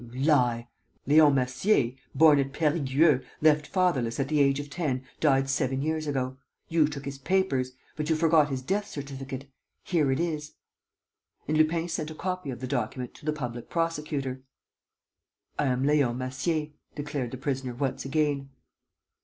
"You 0.13 0.23
lie. 0.23 0.67
Leon 1.05 1.35
Massier, 1.35 1.91
born 2.15 2.39
at 2.39 2.53
Perigueux, 2.53 3.23
left 3.39 3.67
fatherless 3.67 4.19
at 4.19 4.29
the 4.29 4.39
age 4.39 4.59
of 4.59 4.67
ten, 4.67 5.03
died 5.19 5.47
seven 5.47 5.83
years 5.83 6.07
ago. 6.07 6.37
You 6.69 6.87
took 6.87 7.05
his 7.05 7.19
papers. 7.19 7.73
But 7.95 8.09
you 8.09 8.15
forgot 8.15 8.49
his 8.49 8.63
death 8.63 8.87
certificate. 8.87 9.47
Here 9.83 10.11
it 10.11 10.19
is." 10.19 10.53
And 11.47 11.55
Lupin 11.55 11.87
sent 11.87 12.09
a 12.09 12.15
copy 12.15 12.49
of 12.49 12.61
the 12.61 12.67
document 12.67 13.13
to 13.13 13.25
the 13.25 13.31
public 13.33 13.69
prosecutor. 13.69 14.41
"I 15.59 15.67
am 15.67 15.83
Leon 15.85 16.17
Massier," 16.17 16.69
declared 16.95 17.29
the 17.29 17.37
prisoner, 17.37 17.75
once 17.75 18.03
again. 18.03 18.49